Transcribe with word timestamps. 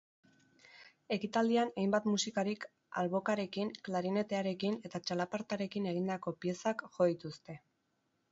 Ekitaldian 1.15 1.71
hainbat 1.81 2.07
musikarik 2.11 2.65
albokarekin, 3.01 3.69
klarinetearekin 3.89 4.79
eta 4.89 5.01
txalapartarekin 5.09 5.91
egindako 5.93 6.35
piezak 6.47 6.85
jo 6.97 7.11
dituzte. 7.13 7.59